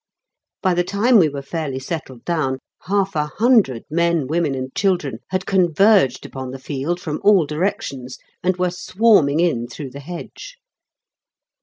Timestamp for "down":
2.25-2.57